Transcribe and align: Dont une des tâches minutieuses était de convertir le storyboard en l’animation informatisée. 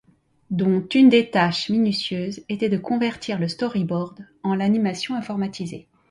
Dont 0.49 0.81
une 0.95 1.09
des 1.09 1.29
tâches 1.29 1.69
minutieuses 1.69 2.41
était 2.49 2.69
de 2.69 2.79
convertir 2.79 3.37
le 3.37 3.47
storyboard 3.47 4.25
en 4.41 4.55
l’animation 4.55 5.13
informatisée. 5.13 5.85